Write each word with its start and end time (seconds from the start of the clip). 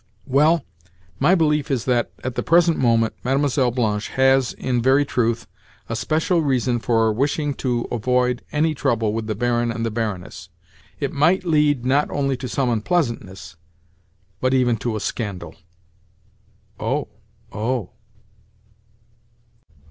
"Well, 0.25 0.65
my 1.19 1.35
belief 1.35 1.69
is 1.69 1.85
that 1.85 2.09
at 2.23 2.33
the 2.33 2.41
present 2.41 2.79
moment 2.79 3.13
Mlle. 3.23 3.69
Blanche 3.69 4.07
has, 4.07 4.51
in 4.53 4.81
very 4.81 5.05
truth, 5.05 5.45
a 5.89 5.95
special 5.95 6.41
reason 6.41 6.79
for 6.79 7.13
wishing 7.13 7.53
to 7.61 7.87
avoid 7.91 8.43
any 8.51 8.73
trouble 8.73 9.13
with 9.13 9.27
the 9.27 9.35
Baron 9.35 9.69
and 9.71 9.85
the 9.85 9.91
Baroness. 9.91 10.49
It 10.99 11.13
might 11.13 11.45
lead 11.45 11.85
not 11.85 12.09
only 12.09 12.35
to 12.37 12.49
some 12.49 12.71
unpleasantness, 12.71 13.57
but 14.39 14.55
even 14.55 14.75
to 14.77 14.95
a 14.95 14.99
scandal." 14.99 15.53
"Oh, 16.79 17.09
oh!" 17.51 17.91